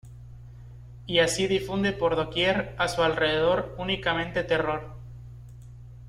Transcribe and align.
Y 1.05 1.19
así 1.19 1.45
difunde 1.45 1.93
por 1.93 2.15
doquier 2.15 2.73
a 2.79 2.87
su 2.87 3.03
alrededor 3.03 3.75
únicamente 3.77 4.43
terror. 4.43 4.95